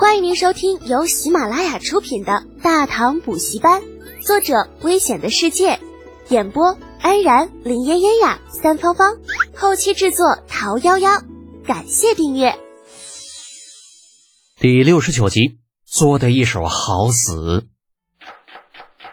[0.00, 3.82] 欢迎您收听由喜马拉雅出品的《大唐补习班》，
[4.26, 5.78] 作者：危险的世界，
[6.30, 9.18] 演播：安然、林嫣嫣呀、三芳芳，
[9.54, 11.22] 后期制作：桃夭夭。
[11.66, 12.58] 感谢订阅。
[14.58, 17.66] 第六十九集，作的一手好死。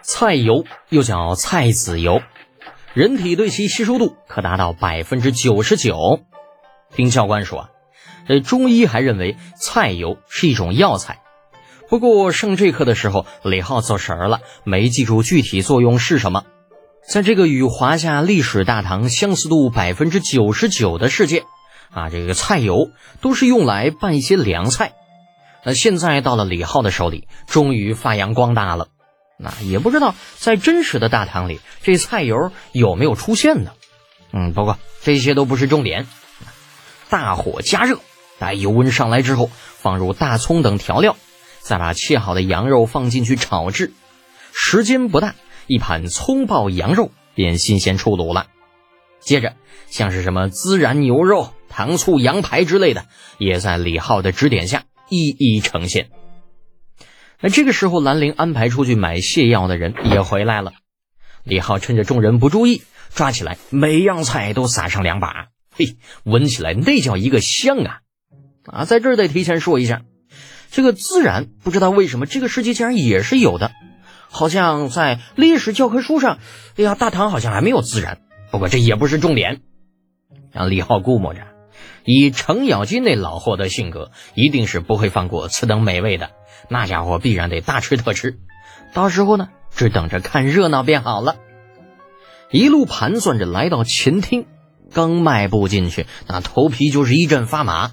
[0.01, 2.21] 菜油又叫菜籽油，
[2.93, 6.21] 人体对其吸收度可达到百分之九十九。
[6.95, 7.67] 丁教官说。
[8.27, 11.21] 这中医还认为菜油是一种药材，
[11.89, 16.43] 不过上这课的时候，李浩走神儿了，没记住具体作用是什么。
[17.07, 21.45] 在这个与华夏历史大唐相似度百分之九十九的世界，
[21.89, 22.89] 啊，这个菜油
[23.21, 24.91] 都是用来拌一些凉菜。
[25.63, 28.89] 那现在到了李浩的手里，终于发扬光大了。
[29.39, 33.71] 那也不知道在真实的大唐里，这菜油有没有出现呢？
[34.33, 36.07] 嗯，不过这些都不是重点。
[37.09, 37.99] 大火加热。
[38.39, 41.17] 待油温上来之后，放入大葱等调料，
[41.59, 43.93] 再把切好的羊肉放进去炒制。
[44.53, 45.35] 时间不大，
[45.67, 48.47] 一盘葱爆羊肉便新鲜出炉了。
[49.19, 49.55] 接着，
[49.87, 53.05] 像是什么孜然牛肉、糖醋羊排之类的，
[53.37, 56.09] 也在李浩的指点下一一呈现。
[57.39, 60.73] 那这个时候，兰陵安排出去买泻药的人也回来了。
[61.43, 67.99] 李浩趁着众人不注意，抓起来每样菜都撒上两把，嘿，闻起来那叫一个香啊！
[68.67, 70.01] 啊，在这儿得提前说一下，
[70.71, 73.71] 这个孜然不知道为什么这个世界竟然也是有的，
[74.29, 76.39] 好像在历史教科书上，
[76.77, 78.19] 哎呀，大唐好像还没有孜然。
[78.51, 79.61] 不过这也不是重点。
[80.51, 81.41] 让李浩估摸着，
[82.03, 86.31] 以程咬金那老货的性格，一定是不会放过此等美味的，
[86.69, 88.37] 那家伙必然得大吃特吃。
[88.93, 91.35] 到时候呢，只等着看热闹便好了。
[92.49, 94.45] 一路盘算着来到前厅，
[94.93, 97.91] 刚迈步进去，那头皮就是一阵发麻。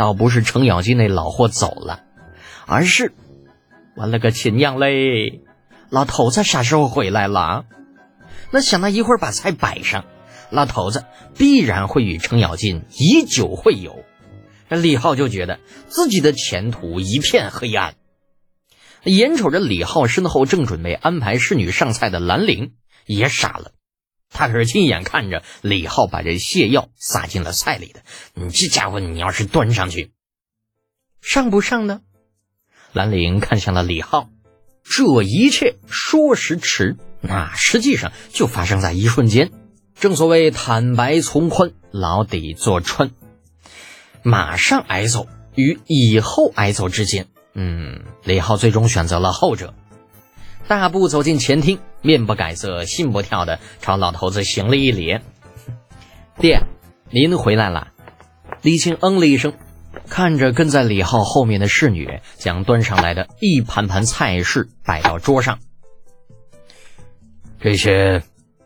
[0.00, 2.04] 倒不是程咬金那老货走了，
[2.64, 3.12] 而是
[3.94, 5.42] 我了个亲娘嘞！
[5.90, 7.66] 老头子啥时候回来了？
[8.50, 10.06] 那想到一会儿把菜摆上，
[10.48, 11.04] 老头子
[11.36, 14.02] 必然会与程咬金以酒会友。
[14.70, 17.96] 李浩就觉得自己的前途一片黑暗。
[19.04, 22.72] 眼瞅着李浩身后正准备安排侍女上菜的兰陵
[23.04, 23.72] 也傻了。
[24.30, 28.02] 他可是亲眼看着李浩把这泻药撒进了菜里的。
[28.34, 30.12] 你这家伙，你要是端上去，
[31.20, 32.00] 上不上呢？
[32.92, 34.30] 兰陵看向了李浩，
[34.84, 39.50] 这一切说时迟，那实际上就发生在一瞬间。
[39.98, 43.10] 正所谓坦白从宽，牢底坐穿。
[44.22, 49.74] 马上挨揍与以后挨揍之间，嗯，李浩最终选择了后者。
[50.70, 55.18] 大步走进前厅，面不改色，心不跳的朝老头子行了一礼
[56.38, 56.60] ：“爹，
[57.10, 57.88] 您回来了。”
[58.62, 59.52] 李青嗯了一声，
[60.08, 65.58] 看着跟在李浩后面的侍女，将端上来的一盘盘菜式摆到桌上。
[67.60, 68.22] 这些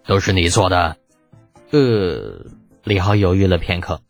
[0.06, 0.98] 都是你做的？
[1.71, 2.50] 呃，
[2.82, 4.03] 李浩犹豫了片刻，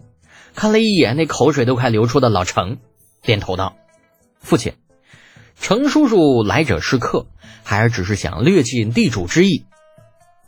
[0.57, 2.79] 看了一眼那口水都快流出的老程，
[3.23, 3.77] 点头道
[4.43, 4.73] ：“父亲，
[5.61, 7.27] 程叔叔来者是客。”
[7.67, 9.65] 孩儿只是想略尽地主之谊。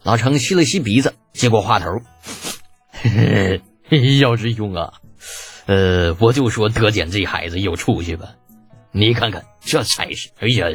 [0.02, 1.86] 老程吸了吸鼻子，接过话头：
[4.20, 4.92] “姚师兄啊，
[5.64, 8.34] 呃，我就说德简这孩子有出息吧。
[8.92, 10.66] 你看看这菜式，哎呀，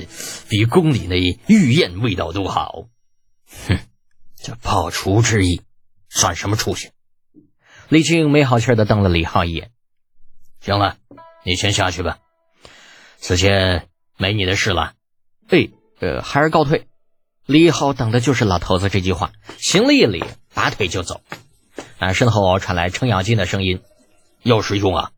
[0.50, 1.18] 比宫里那
[1.48, 2.88] 御宴味道都好。
[3.68, 3.78] 哼，
[4.36, 5.62] 这炮厨之意，
[6.09, 6.90] 算什么出息？”
[7.88, 9.69] 李靖没好气的瞪了李浩一眼
[10.59, 10.98] ：“行了，
[11.46, 12.18] 你先下去吧。
[13.19, 13.88] 此前
[14.21, 14.93] 没你的事了。”
[15.49, 15.67] 哎。
[15.99, 16.87] 呃，孩儿告退。
[17.45, 20.23] 李浩等的就是老头子这句话，行了一礼，
[20.55, 21.21] 拔腿就走。
[21.99, 23.81] 啊，身后传来程咬金的声音
[24.41, 25.11] ：“姚师兄啊，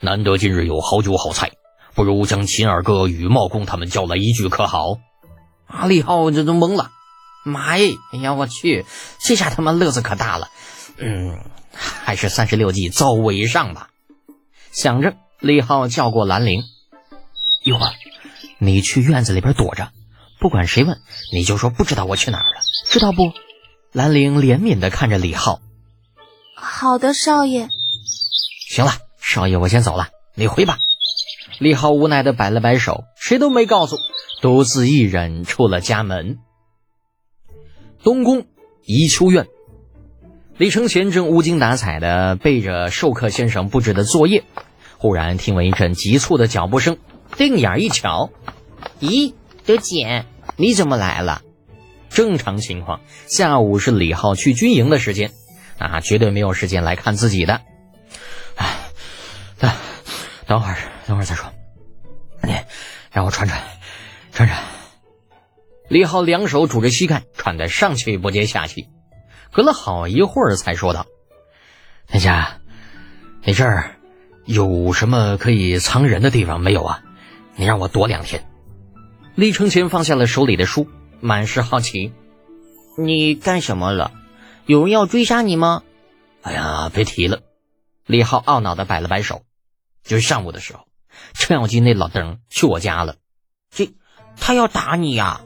[0.00, 1.52] 难得今日有好酒好菜，
[1.94, 4.96] 不如将秦二哥与茂公他们叫来一聚，可好？”
[5.70, 6.90] 啊，李浩这都懵了。
[7.44, 7.94] 妈耶！
[8.12, 8.84] 哎呀，我去，
[9.20, 10.48] 这下他妈乐子可大了。
[10.96, 11.38] 嗯，
[11.72, 13.90] 还是三十六计，走为上吧。
[14.72, 16.64] 想着，李浩叫过兰陵
[17.62, 17.92] ：“一会儿
[18.58, 19.90] 你去院子里边躲着。”
[20.38, 21.00] 不管谁问，
[21.32, 23.32] 你就说不知道我去哪儿了，知道不？
[23.92, 25.60] 兰陵怜悯的看着李浩。
[26.54, 27.70] 好的，少爷。
[28.68, 30.76] 行了，少爷，我先走了，你回吧。
[31.58, 33.96] 李浩无奈的摆了摆手，谁都没告诉，
[34.42, 36.38] 独自一人出了家门。
[38.02, 38.44] 东宫
[38.84, 39.46] 宜秋院，
[40.58, 44.44] 李承乾正无精打采的背着授课先生布置的作业，
[44.98, 46.98] 忽然听闻一阵急促的脚步声，
[47.36, 48.30] 定眼一瞧，
[49.00, 49.34] 咦？
[49.64, 51.42] 刘简，你怎么来了？
[52.08, 55.32] 正常情况，下午是李浩去军营的时间，
[55.76, 57.60] 啊，绝对没有时间来看自己的。
[58.54, 58.76] 哎，
[59.58, 59.70] 等
[60.46, 61.52] 等会儿，等会儿再说。
[63.10, 63.60] 让我喘喘，
[64.30, 64.62] 喘喘。
[65.88, 68.88] 李浩两手拄着膝盖，喘得上气不接下气，
[69.52, 71.06] 隔了好一会儿才说道
[72.08, 72.60] ：“天下，
[73.42, 73.96] 你这儿
[74.44, 77.02] 有什么可以藏人的地方没有啊？
[77.56, 78.48] 你让我躲两天。”
[79.34, 80.88] 李承前放下了手里的书，
[81.20, 82.12] 满是好奇
[82.96, 84.12] ：“你干什么了？
[84.66, 85.82] 有人要追杀你吗？”
[86.42, 87.40] 哎呀，别提了！
[88.06, 89.42] 李浩懊恼的摆了摆手。
[90.04, 90.86] 就是上午的时候，
[91.34, 93.16] 程咬金那老登去我家了，
[93.70, 93.92] 这
[94.36, 95.40] 他要打你呀？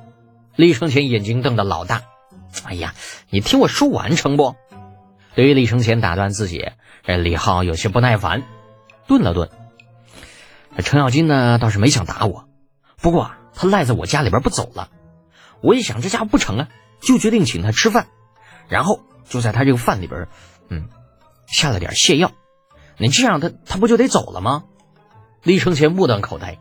[0.55, 2.03] 李承前眼睛瞪得老大。
[2.65, 2.95] 哎呀，
[3.31, 4.55] 你听我说完成不？
[5.35, 6.73] 对于李承前打断自己，
[7.03, 8.43] 这李浩有些不耐烦，
[9.07, 9.49] 顿了顿。
[10.83, 12.49] 程咬金呢，倒是没想打我，
[13.01, 14.91] 不过啊他赖在我家里边不走了。
[15.63, 16.69] 我一想这家伙不成啊，
[17.01, 18.09] 就决定请他吃饭，
[18.69, 20.29] 然后就在他这个饭里边，
[20.69, 20.89] 嗯，
[21.47, 22.33] 下了点泻药。
[22.97, 24.65] 你这样，他他不就得走了吗？
[25.43, 26.59] 李承前目瞪口呆。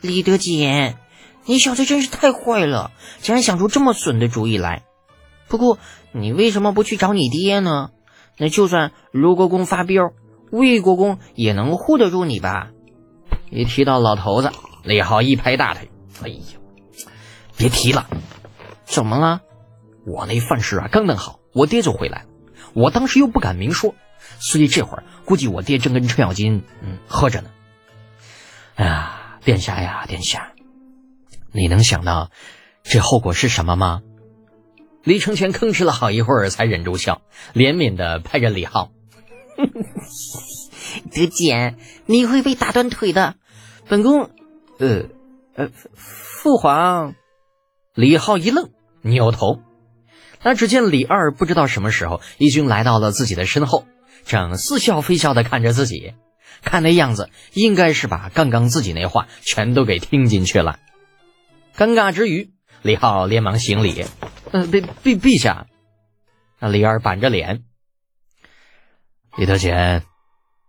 [0.00, 0.96] 李德简，
[1.44, 4.82] 你小子真是太坏了，竟然想出这么损的主意来。
[5.48, 5.78] 不过，
[6.12, 7.90] 你为什么不去找你爹呢？
[8.36, 10.12] 那就算卢国公发飙，
[10.52, 12.70] 魏国公也能护得住你吧？
[13.50, 14.50] 一提到老头子，
[14.84, 15.90] 李浩一拍大腿
[16.22, 16.36] ：“哎呀，
[17.56, 18.08] 别提了！
[18.84, 19.40] 怎么了？
[20.06, 22.26] 我那饭食啊刚弄好，我爹就回来。
[22.74, 23.94] 我当时又不敢明说。”
[24.40, 27.50] 所以这会儿估计我爹正跟程咬金嗯喝着呢。
[28.74, 30.52] 哎呀，殿下呀，殿下，
[31.52, 32.30] 你能想到
[32.82, 34.02] 这后果是什么吗？
[35.04, 37.22] 李承前吭哧了好一会儿，才忍住笑，
[37.54, 38.90] 怜悯的拍着李浩
[41.18, 41.76] ：“德简，
[42.06, 43.34] 你会被打断腿的。
[43.88, 44.30] 本宫，
[44.78, 45.04] 呃
[45.54, 47.14] 呃，父皇。”
[47.94, 48.70] 李浩一愣，
[49.02, 49.60] 扭头，
[50.42, 53.86] 那只见李二不知道什么时候已经来到了自己的身后。
[54.24, 56.14] 正似笑非笑的看着自己，
[56.62, 60.78] 看那样子，应该是把刚刚自己那话全都给听进去了。
[61.76, 64.04] 尴尬之余，李浩连忙行礼
[64.52, 65.66] ：“嗯，陛陛陛下。”
[66.60, 67.64] 那李二板着脸
[69.38, 70.02] ：“李德简，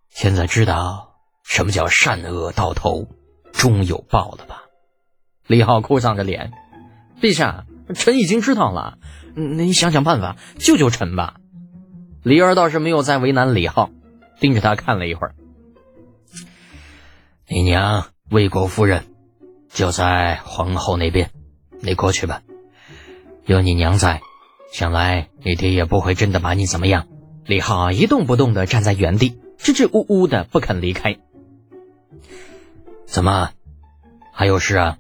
[0.10, 3.08] 现在知道什么叫善恶到头
[3.54, 4.64] 终有报了吧？”
[5.48, 6.52] 李浩哭丧着脸
[7.22, 7.66] ：“陛下，
[7.96, 8.98] 臣已经知道了，
[9.36, 11.36] 您想想办法救救臣吧。”
[12.22, 13.90] 李二倒是没有再为难李浩，
[14.40, 15.36] 盯着他看了一会儿。
[17.48, 19.06] 你娘魏国夫人
[19.70, 21.32] 就在皇后那边，
[21.80, 22.42] 你过去吧。
[23.46, 24.22] 有你娘在，
[24.72, 27.08] 想来你爹也不会真的把你怎么样。
[27.46, 31.20] 李浩一动不动的站在原地，支支吾吾的不肯离开。
[33.06, 33.52] 怎么，
[34.34, 34.98] 还有事啊？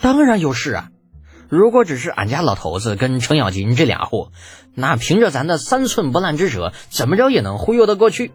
[0.00, 0.90] 当然有事啊。
[1.48, 4.30] 如果只是俺家老头子跟程咬金这俩货，
[4.74, 8.32] 那凭着咱的三寸不烂之舌，怎么着也能忽悠得过去。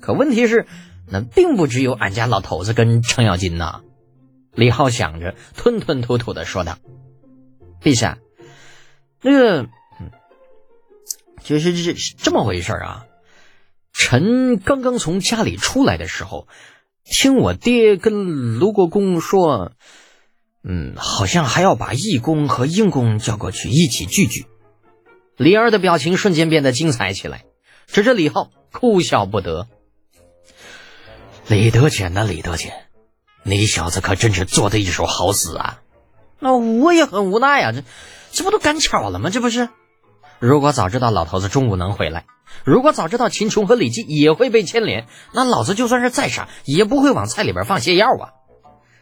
[0.00, 0.66] 可问题是，
[1.10, 3.82] 那并不只有俺家老头子跟程咬金呐。
[4.54, 6.78] 李浩想着，吞吞吐吐的说道
[7.82, 8.16] ：“陛下，
[9.20, 9.62] 那个，
[10.00, 10.10] 嗯
[11.42, 13.04] 就是这这么回事啊。
[13.98, 16.46] 臣刚刚从家里出来的时候，
[17.02, 19.72] 听我爹跟卢国公说。”
[20.68, 24.46] 嗯，好像还要把义公和英公叫过去一起聚聚。
[25.36, 27.44] 李二的表情瞬间变得精彩起来，
[27.86, 29.68] 指着李浩哭笑不得。
[31.46, 32.72] 李德简呐，李德简，
[33.44, 35.82] 你小子可真是做的一手好死啊！
[36.40, 37.84] 那我也很无奈啊，这
[38.32, 39.30] 这不都赶巧了吗？
[39.30, 39.68] 这不是？
[40.40, 42.26] 如果早知道老头子中午能回来，
[42.64, 48.34] 如果早知道秦琼和李记也会被牵连，那老子就算是再傻，也不会往菜里边放泻药啊！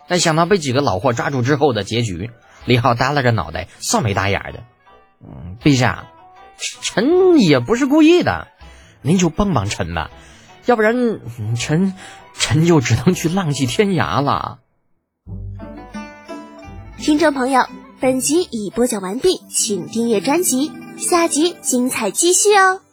[0.09, 2.31] 但想到被几个老货抓住之后的结局，
[2.67, 4.65] 李浩耷拉着脑袋，臊眉大眼的。
[5.23, 6.09] 嗯，陛下，
[6.59, 8.49] 臣也不是故意的，
[9.01, 10.11] 您就帮帮臣吧，
[10.67, 11.21] 要不然
[11.57, 11.95] 臣
[12.35, 14.59] 臣就只能去浪迹天涯了。
[16.99, 17.67] 听众朋友，
[18.01, 22.84] 本集已播讲完毕，请订阅专辑，下集精彩继续哦。